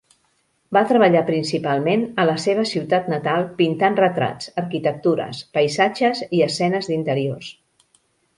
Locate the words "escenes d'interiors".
6.49-7.53